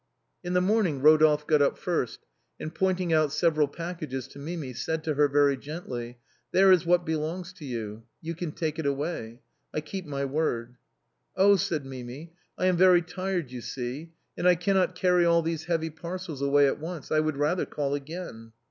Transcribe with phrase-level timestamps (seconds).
[0.43, 2.21] In the morning Eodolphe got up first,
[2.59, 6.17] and pointing out several packages to Mimi, said to her, very gently:"
[6.53, 9.41] There is what belongs to you; you can take it away.
[9.71, 10.77] I keep my word.""
[11.35, 15.65] Oh!" said Mimi," I am very tired, you see, and I cannot carry all these
[15.65, 17.11] heavy parcels away at once.
[17.11, 18.53] I would rather call again."